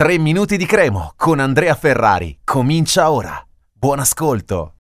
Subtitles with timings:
[0.00, 2.38] 3 minuti di cremo con Andrea Ferrari.
[2.42, 3.38] Comincia ora.
[3.70, 4.76] Buon ascolto.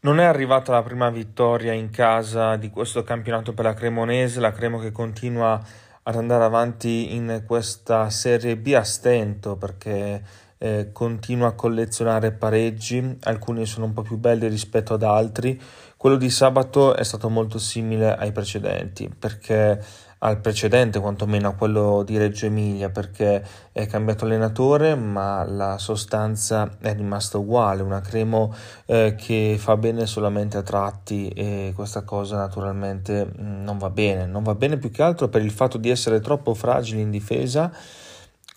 [0.00, 4.52] Non è arrivata la prima vittoria in casa di questo campionato per la Cremonese, la
[4.52, 5.60] Cremo che continua
[6.02, 10.22] ad andare avanti in questa Serie B a stento perché
[10.56, 15.60] eh, continua a collezionare pareggi, alcuni sono un po' più belli rispetto ad altri.
[15.98, 19.84] Quello di sabato è stato molto simile ai precedenti perché
[20.22, 26.76] al precedente, quantomeno a quello di Reggio Emilia, perché è cambiato allenatore, ma la sostanza
[26.80, 27.82] è rimasta uguale.
[27.82, 28.54] Una Cremo
[28.86, 34.26] eh, che fa bene solamente a tratti e questa cosa naturalmente mm, non va bene.
[34.26, 37.72] Non va bene più che altro per il fatto di essere troppo fragili in difesa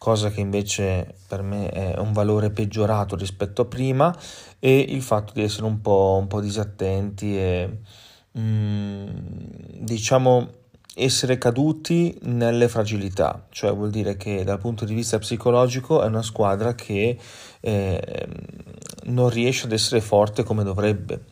[0.04, 4.14] cosa che invece per me è un valore peggiorato rispetto a prima,
[4.60, 7.78] e il fatto di essere un po', un po disattenti e
[8.38, 9.08] mm,
[9.80, 10.50] diciamo
[10.96, 16.22] essere caduti nelle fragilità, cioè vuol dire che dal punto di vista psicologico è una
[16.22, 17.18] squadra che
[17.60, 18.28] eh,
[19.06, 21.32] non riesce ad essere forte come dovrebbe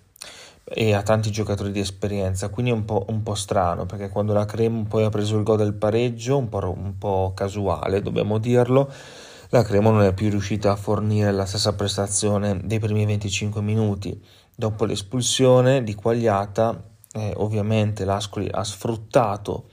[0.63, 4.33] e ha tanti giocatori di esperienza, quindi è un po', un po strano perché quando
[4.33, 8.37] la Cremo poi ha preso il gol del pareggio, un po', un po' casuale dobbiamo
[8.37, 8.91] dirlo,
[9.49, 14.19] la Cremo non è più riuscita a fornire la stessa prestazione dei primi 25 minuti.
[14.55, 19.69] Dopo l'espulsione di Quagliata eh, ovviamente l'Ascoli ha sfruttato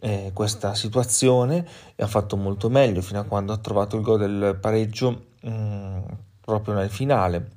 [0.00, 4.18] eh, questa situazione e ha fatto molto meglio fino a quando ha trovato il gol
[4.18, 6.02] del pareggio mh, mm,
[6.40, 7.56] proprio nel finale.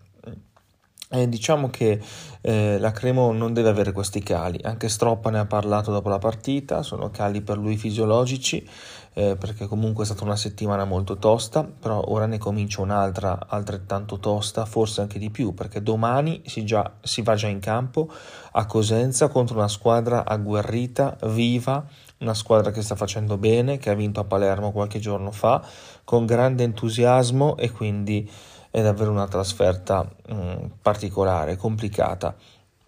[1.14, 2.00] Eh, diciamo che
[2.40, 6.20] eh, la Cremo non deve avere questi cali, anche Stroppa ne ha parlato dopo la
[6.20, 8.66] partita, sono cali per lui fisiologici,
[9.14, 14.20] eh, perché comunque è stata una settimana molto tosta, però ora ne comincia un'altra altrettanto
[14.20, 18.10] tosta, forse anche di più, perché domani si, già, si va già in campo
[18.54, 21.86] a Cosenza contro una squadra agguerrita, viva,
[22.20, 25.62] una squadra che sta facendo bene, che ha vinto a Palermo qualche giorno fa,
[26.06, 28.30] con grande entusiasmo e quindi
[28.72, 32.36] è davvero una trasferta mh, mm, particolare, complicata.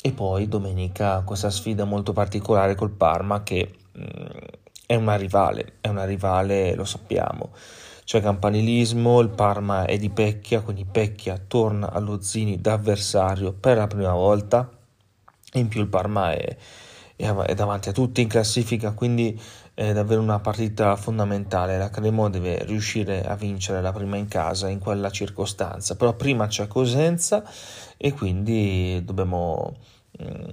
[0.01, 4.27] E poi domenica questa sfida molto particolare col Parma che mh, mm,
[4.85, 7.51] è una rivale, è una rivale, lo sappiamo.
[8.05, 13.87] C'è campanilismo, il Parma è di Pecchia, quindi Pecchia torna allo Zini d'avversario per la
[13.87, 14.69] prima volta.
[15.53, 16.57] In più il Parma è,
[17.23, 19.39] è davanti a tutti in classifica, quindi
[19.73, 21.77] è davvero una partita fondamentale.
[21.77, 26.47] La Cremo deve riuscire a vincere la prima in casa in quella circostanza, però prima
[26.47, 27.43] c'è Cosenza
[27.97, 29.77] e quindi dobbiamo
[30.21, 30.43] mm,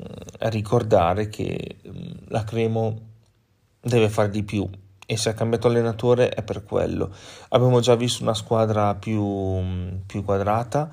[0.50, 3.00] ricordare che mm, la Cremo
[3.80, 4.68] deve fare di più
[5.10, 7.12] e se ha cambiato allenatore è per quello.
[7.48, 10.88] Abbiamo già visto una squadra più, più quadrata,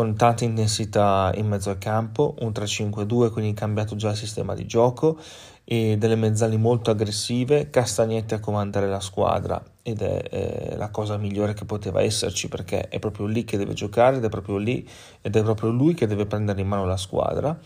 [0.00, 4.64] con tanta intensità in mezzo al campo, un 3-5-2, quindi cambiato già il sistema di
[4.64, 5.18] gioco
[5.62, 11.18] e delle mezzali molto aggressive, Castagnetti a comandare la squadra ed è eh, la cosa
[11.18, 14.88] migliore che poteva esserci perché è proprio lì che deve giocare ed è proprio lì
[15.20, 17.58] ed è proprio lui che deve prendere in mano la squadra.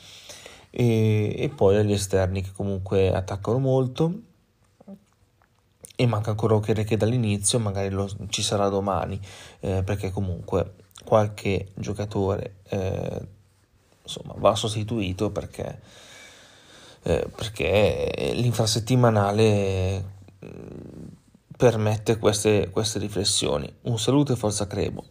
[0.71, 4.13] E, e poi agli esterni che comunque attaccano molto
[5.97, 9.21] e manca ancora che dall'inizio, magari lo, ci sarà domani,
[9.61, 10.75] eh, perché comunque
[11.05, 13.21] qualche giocatore eh,
[14.03, 15.81] insomma, va sostituito perché,
[17.03, 20.05] eh, perché l'infrasettimanale
[20.45, 21.05] mm,
[21.57, 23.73] permette queste, queste riflessioni.
[23.83, 25.05] Un saluto e forza Cremo.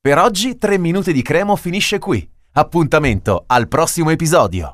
[0.00, 2.28] Per oggi 3 minuti di Cremo finisce qui.
[2.54, 4.70] Appuntamento al prossimo episodio.